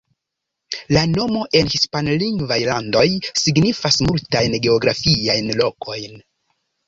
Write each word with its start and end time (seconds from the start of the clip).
La 0.95 1.01
nomo 1.09 1.41
en 1.59 1.67
hispanlingvaj 1.73 2.57
landoj 2.69 3.03
signas 3.43 3.83
multajn 4.07 4.57
geografiajn 4.67 5.55
lokojn. 5.63 6.19